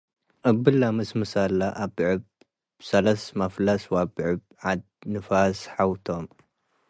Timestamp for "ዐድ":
4.65-4.81